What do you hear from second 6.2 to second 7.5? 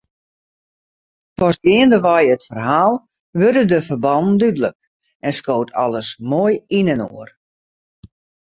moai yninoar.